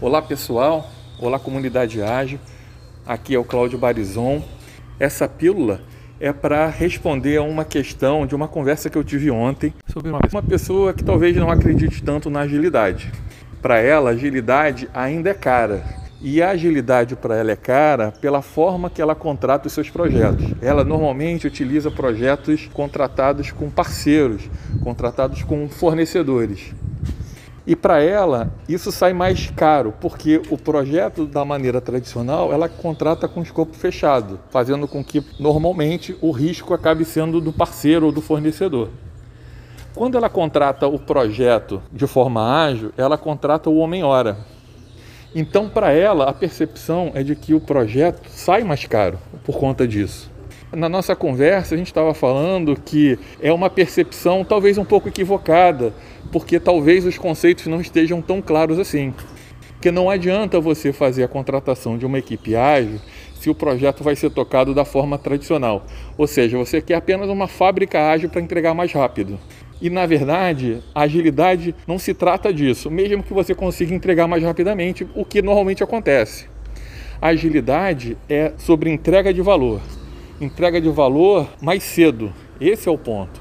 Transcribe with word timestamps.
Olá 0.00 0.22
pessoal, 0.22 0.88
olá 1.18 1.40
comunidade 1.40 2.00
ágil, 2.00 2.38
aqui 3.04 3.34
é 3.34 3.38
o 3.38 3.42
Cláudio 3.42 3.78
Barizon. 3.78 4.42
Essa 5.00 5.26
pílula 5.26 5.80
é 6.20 6.32
para 6.32 6.68
responder 6.68 7.38
a 7.38 7.42
uma 7.42 7.64
questão 7.64 8.24
de 8.24 8.34
uma 8.36 8.46
conversa 8.46 8.88
que 8.88 8.96
eu 8.96 9.02
tive 9.02 9.28
ontem 9.28 9.74
sobre 9.90 10.10
uma, 10.10 10.42
pessoa 10.42 10.94
que 10.94 11.02
talvez 11.02 11.36
não 11.36 11.50
acredite 11.50 12.00
tanto 12.00 12.30
na 12.30 12.42
agilidade. 12.42 13.12
Para 13.60 13.80
ela, 13.80 14.10
agilidade 14.10 14.88
ainda 14.94 15.30
é 15.30 15.34
cara. 15.34 16.07
E 16.20 16.42
a 16.42 16.50
agilidade 16.50 17.14
para 17.14 17.36
ela 17.36 17.52
é 17.52 17.56
cara 17.56 18.12
pela 18.20 18.42
forma 18.42 18.90
que 18.90 19.00
ela 19.00 19.14
contrata 19.14 19.68
os 19.68 19.72
seus 19.72 19.88
projetos. 19.88 20.46
Ela 20.60 20.82
normalmente 20.82 21.46
utiliza 21.46 21.92
projetos 21.92 22.68
contratados 22.72 23.52
com 23.52 23.70
parceiros, 23.70 24.50
contratados 24.82 25.44
com 25.44 25.68
fornecedores. 25.68 26.74
E 27.64 27.76
para 27.76 28.00
ela, 28.02 28.50
isso 28.68 28.90
sai 28.90 29.12
mais 29.12 29.50
caro, 29.50 29.94
porque 30.00 30.42
o 30.50 30.56
projeto 30.56 31.26
da 31.26 31.44
maneira 31.44 31.80
tradicional, 31.80 32.52
ela 32.52 32.68
contrata 32.68 33.28
com 33.28 33.42
escopo 33.42 33.76
fechado, 33.76 34.40
fazendo 34.50 34.88
com 34.88 35.04
que 35.04 35.22
normalmente 35.38 36.16
o 36.20 36.32
risco 36.32 36.74
acabe 36.74 37.04
sendo 37.04 37.40
do 37.40 37.52
parceiro 37.52 38.06
ou 38.06 38.12
do 38.12 38.22
fornecedor. 38.22 38.88
Quando 39.94 40.16
ela 40.16 40.30
contrata 40.30 40.88
o 40.88 40.98
projeto 40.98 41.80
de 41.92 42.06
forma 42.06 42.64
ágil, 42.64 42.90
ela 42.96 43.18
contrata 43.18 43.68
o 43.68 43.76
homem-hora. 43.76 44.38
Então, 45.34 45.68
para 45.68 45.92
ela, 45.92 46.24
a 46.24 46.32
percepção 46.32 47.12
é 47.14 47.22
de 47.22 47.36
que 47.36 47.52
o 47.52 47.60
projeto 47.60 48.28
sai 48.30 48.64
mais 48.64 48.84
caro 48.86 49.18
por 49.44 49.58
conta 49.58 49.86
disso. 49.86 50.30
Na 50.72 50.88
nossa 50.88 51.14
conversa, 51.14 51.74
a 51.74 51.78
gente 51.78 51.86
estava 51.86 52.12
falando 52.12 52.76
que 52.76 53.18
é 53.40 53.52
uma 53.52 53.70
percepção 53.70 54.44
talvez 54.44 54.76
um 54.78 54.84
pouco 54.84 55.08
equivocada, 55.08 55.94
porque 56.32 56.58
talvez 56.58 57.04
os 57.06 57.16
conceitos 57.16 57.66
não 57.66 57.80
estejam 57.80 58.20
tão 58.20 58.40
claros 58.40 58.78
assim. 58.78 59.14
Porque 59.72 59.90
não 59.90 60.10
adianta 60.10 60.60
você 60.60 60.92
fazer 60.92 61.24
a 61.24 61.28
contratação 61.28 61.96
de 61.96 62.04
uma 62.04 62.18
equipe 62.18 62.56
ágil 62.56 62.98
se 63.38 63.48
o 63.48 63.54
projeto 63.54 64.02
vai 64.02 64.16
ser 64.16 64.30
tocado 64.30 64.74
da 64.74 64.84
forma 64.84 65.16
tradicional. 65.16 65.86
Ou 66.16 66.26
seja, 66.26 66.58
você 66.58 66.82
quer 66.82 66.96
apenas 66.96 67.28
uma 67.28 67.46
fábrica 67.46 68.10
ágil 68.10 68.28
para 68.28 68.40
entregar 68.40 68.74
mais 68.74 68.92
rápido. 68.92 69.38
E 69.80 69.88
na 69.88 70.06
verdade, 70.06 70.82
a 70.94 71.02
agilidade 71.02 71.74
não 71.86 71.98
se 71.98 72.12
trata 72.12 72.52
disso, 72.52 72.90
mesmo 72.90 73.22
que 73.22 73.32
você 73.32 73.54
consiga 73.54 73.94
entregar 73.94 74.26
mais 74.26 74.42
rapidamente, 74.42 75.06
o 75.14 75.24
que 75.24 75.40
normalmente 75.40 75.82
acontece. 75.82 76.46
A 77.20 77.28
agilidade 77.28 78.16
é 78.28 78.52
sobre 78.58 78.90
entrega 78.90 79.32
de 79.32 79.42
valor 79.42 79.80
entrega 80.40 80.80
de 80.80 80.88
valor 80.88 81.48
mais 81.60 81.82
cedo. 81.82 82.32
Esse 82.60 82.88
é 82.88 82.92
o 82.92 82.98
ponto. 82.98 83.40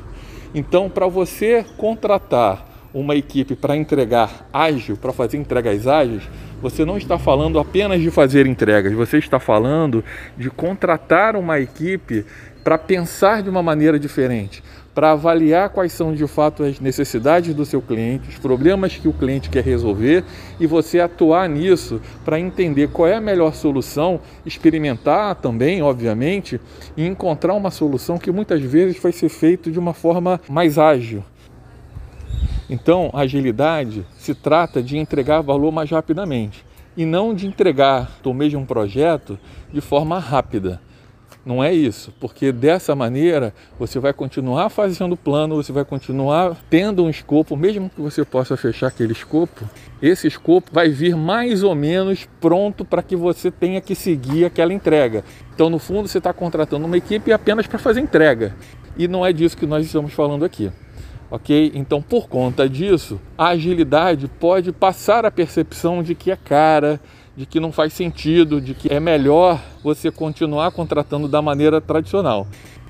Então, 0.53 0.89
para 0.89 1.07
você 1.07 1.65
contratar 1.77 2.65
uma 2.93 3.15
equipe 3.15 3.55
para 3.55 3.75
entregar 3.75 4.47
ágil, 4.51 4.97
para 4.97 5.13
fazer 5.13 5.37
entregas 5.37 5.85
ágeis, 5.85 6.23
você 6.61 6.83
não 6.83 6.97
está 6.97 7.19
falando 7.19 7.59
apenas 7.59 8.01
de 8.01 8.09
fazer 8.09 8.47
entregas, 8.47 8.91
você 8.93 9.17
está 9.17 9.39
falando 9.39 10.03
de 10.35 10.49
contratar 10.49 11.35
uma 11.35 11.59
equipe 11.59 12.25
para 12.67 12.77
pensar 12.77 13.41
de 13.41 13.49
uma 13.49 13.63
maneira 13.63 13.97
diferente, 13.97 14.61
para 14.93 15.11
avaliar 15.11 15.69
quais 15.69 15.93
são 15.93 16.13
de 16.13 16.27
fato 16.27 16.63
as 16.63 16.81
necessidades 16.81 17.53
do 17.53 17.63
seu 17.63 17.81
cliente, 17.81 18.27
os 18.27 18.37
problemas 18.37 18.97
que 18.97 19.07
o 19.07 19.13
cliente 19.13 19.49
quer 19.49 19.63
resolver 19.63 20.25
e 20.59 20.67
você 20.67 20.99
atuar 20.99 21.47
nisso 21.47 22.01
para 22.25 22.37
entender 22.37 22.89
qual 22.89 23.07
é 23.07 23.15
a 23.15 23.21
melhor 23.21 23.53
solução, 23.53 24.19
experimentar 24.45 25.35
também, 25.35 25.81
obviamente, 25.81 26.59
e 26.97 27.07
encontrar 27.07 27.53
uma 27.53 27.71
solução 27.71 28.17
que 28.17 28.33
muitas 28.33 28.61
vezes 28.61 29.01
vai 29.01 29.13
ser 29.13 29.29
feito 29.29 29.71
de 29.71 29.79
uma 29.79 29.93
forma 29.93 30.37
mais 30.49 30.77
ágil. 30.77 31.23
Então, 32.69 33.09
agilidade 33.13 34.05
se 34.17 34.35
trata 34.35 34.83
de 34.83 34.97
entregar 34.97 35.39
valor 35.39 35.71
mais 35.71 35.89
rapidamente 35.89 36.65
e 36.97 37.05
não 37.05 37.33
de 37.33 37.47
entregar 37.47 38.11
o 38.25 38.33
mesmo 38.33 38.65
projeto 38.65 39.39
de 39.71 39.79
forma 39.79 40.19
rápida. 40.19 40.81
Não 41.47 41.63
é 41.63 41.73
isso, 41.73 42.13
porque 42.19 42.51
dessa 42.51 42.93
maneira 42.93 43.53
você 43.79 43.99
vai 43.99 44.11
continuar 44.11 44.67
fazendo 44.67 45.15
plano, 45.15 45.55
você 45.55 45.71
vai 45.71 45.85
continuar 45.85 46.57
tendo 46.69 47.05
um 47.05 47.09
escopo, 47.09 47.55
mesmo 47.55 47.89
que 47.89 48.01
você 48.01 48.25
possa 48.25 48.57
fechar 48.57 48.87
aquele 48.87 49.13
escopo, 49.13 49.63
esse 50.01 50.27
escopo 50.27 50.69
vai 50.73 50.89
vir 50.89 51.15
mais 51.15 51.63
ou 51.63 51.73
menos 51.73 52.27
pronto 52.41 52.83
para 52.83 53.01
que 53.01 53.15
você 53.15 53.49
tenha 53.49 53.79
que 53.79 53.95
seguir 53.95 54.43
aquela 54.43 54.73
entrega. 54.73 55.23
Então, 55.55 55.69
no 55.69 55.79
fundo, 55.79 56.09
você 56.09 56.17
está 56.17 56.33
contratando 56.33 56.85
uma 56.85 56.97
equipe 56.97 57.31
apenas 57.31 57.65
para 57.65 57.79
fazer 57.79 58.01
entrega. 58.01 58.53
E 58.97 59.07
não 59.07 59.25
é 59.25 59.31
disso 59.31 59.55
que 59.55 59.65
nós 59.65 59.85
estamos 59.85 60.11
falando 60.11 60.43
aqui. 60.43 60.69
Ok? 61.31 61.71
Então, 61.73 62.01
por 62.01 62.27
conta 62.27 62.67
disso, 62.67 63.21
a 63.37 63.47
agilidade 63.47 64.27
pode 64.27 64.73
passar 64.73 65.25
a 65.25 65.31
percepção 65.31 66.03
de 66.03 66.13
que 66.13 66.29
é 66.29 66.35
cara, 66.35 66.99
de 67.37 67.45
que 67.45 67.59
não 67.59 67.71
faz 67.71 67.93
sentido, 67.93 68.59
de 68.59 68.73
que 68.73 68.91
é 68.91 68.99
melhor 68.99 69.61
você 69.83 70.09
continuar 70.09 70.71
contratando 70.71 71.27
da 71.27 71.39
maneira 71.39 71.79
tradicional. 71.79 72.47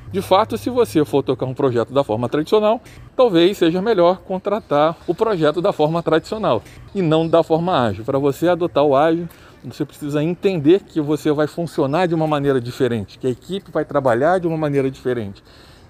De 0.09 0.21
fato, 0.21 0.57
se 0.57 0.69
você 0.69 1.03
for 1.03 1.21
tocar 1.21 1.45
um 1.45 1.53
projeto 1.53 1.93
da 1.93 2.01
forma 2.01 2.29
tradicional, 2.29 2.81
talvez 3.13 3.57
seja 3.57 3.81
melhor 3.81 4.19
contratar 4.19 4.95
o 5.05 5.13
projeto 5.13 5.61
da 5.61 5.73
forma 5.73 6.01
tradicional 6.01 6.63
e 6.95 7.01
não 7.01 7.27
da 7.27 7.43
forma 7.43 7.77
ágil. 7.77 8.05
Para 8.05 8.17
você 8.17 8.47
adotar 8.47 8.85
o 8.85 8.95
ágil, 8.95 9.27
você 9.65 9.83
precisa 9.83 10.23
entender 10.23 10.83
que 10.83 11.01
você 11.01 11.29
vai 11.33 11.45
funcionar 11.45 12.07
de 12.07 12.15
uma 12.15 12.25
maneira 12.25 12.61
diferente, 12.61 13.19
que 13.19 13.27
a 13.27 13.29
equipe 13.29 13.69
vai 13.69 13.83
trabalhar 13.83 14.39
de 14.39 14.47
uma 14.47 14.55
maneira 14.55 14.89
diferente, 14.89 15.43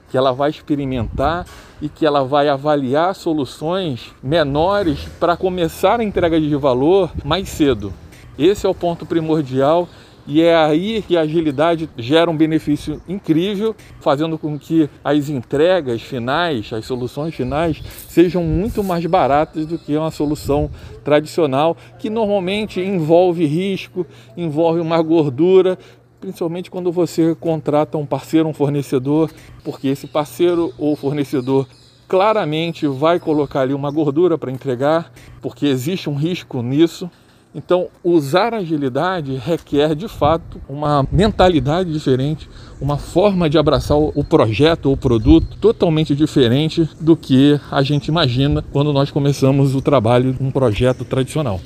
que 0.10 0.18
ela 0.18 0.32
vai 0.32 0.50
experimentar 0.50 1.46
e 1.80 1.88
que 1.88 2.04
ela 2.04 2.24
vai 2.24 2.50
avaliar 2.50 3.14
soluções 3.14 4.12
menores 4.24 5.08
para 5.20 5.38
começar 5.38 6.00
a 6.00 6.04
entrega 6.04 6.42
de 6.42 6.56
valor 6.56 7.12
mais 7.24 7.50
cedo. 7.50 7.94
Esse 8.38 8.66
é 8.66 8.70
o 8.70 8.76
ponto 8.76 9.06
primordial 9.06 9.88
e 10.28 10.42
é 10.42 10.54
aí 10.54 11.02
que 11.08 11.16
a 11.16 11.22
agilidade 11.22 11.90
gera 11.98 12.30
um 12.30 12.36
benefício 12.36 13.02
incrível, 13.08 13.74
fazendo 14.02 14.38
com 14.38 14.60
que 14.60 14.90
as 15.02 15.30
entregas 15.30 16.02
finais, 16.02 16.72
as 16.74 16.86
soluções 16.86 17.34
finais, 17.34 17.82
sejam 18.10 18.44
muito 18.44 18.84
mais 18.84 19.06
baratas 19.06 19.66
do 19.66 19.78
que 19.80 19.96
uma 19.96 20.12
solução 20.12 20.70
tradicional, 21.02 21.78
que 21.98 22.10
normalmente 22.10 22.82
envolve 22.82 23.46
risco, 23.46 24.06
envolve 24.36 24.82
uma 24.82 25.02
gordura, 25.02 25.80
principalmente 26.20 26.70
quando 26.70 26.92
você 26.92 27.34
contrata 27.34 27.98
um 27.98 28.06
parceiro, 28.06 28.50
um 28.50 28.54
fornecedor, 28.54 29.32
porque 29.64 29.88
esse 29.88 30.08
parceiro 30.08 30.74
ou 30.78 30.96
fornecedor 30.98 31.66
claramente 32.06 32.86
vai 32.86 33.18
colocar 33.18 33.62
ali 33.62 33.74
uma 33.74 33.92
gordura 33.92 34.38
para 34.38 34.52
entregar, 34.52 35.12
porque 35.42 35.68
existe 35.68 36.10
um 36.10 36.16
risco 36.16 36.62
nisso. 36.62 37.10
Então, 37.56 37.88
usar 38.04 38.54
agilidade 38.54 39.36
requer 39.36 39.96
de 39.96 40.08
fato 40.08 40.62
uma 40.70 41.08
mentalidade 41.12 41.92
diferente, 41.92 42.48
uma 42.80 42.98
forma 42.98 43.50
de 43.50 43.58
abraçar 43.58 43.98
o 43.98 44.24
projeto 44.24 44.88
ou 44.88 44.98
produto 44.98 45.58
totalmente 45.60 46.16
diferente 46.16 46.88
do 47.00 47.16
que 47.16 47.60
a 47.72 47.82
gente 47.82 48.10
imagina 48.10 48.64
quando 48.72 48.94
nós 48.94 49.10
começamos 49.10 49.74
o 49.74 49.82
trabalho 49.82 50.34
de 50.34 50.44
um 50.44 50.52
projeto 50.52 51.04
tradicional. 51.04 51.60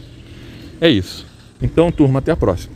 É 0.79 0.89
isso. 0.89 1.25
Então, 1.61 1.91
turma, 1.91 2.19
até 2.19 2.31
a 2.31 2.37
próxima. 2.37 2.73